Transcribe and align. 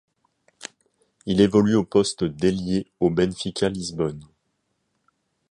Il 1.27 1.41
évolue 1.41 1.75
au 1.75 1.83
poste 1.83 2.23
d'ailier 2.23 2.91
au 2.99 3.11
Benfica 3.11 3.69
Lisbonne. 3.69 4.25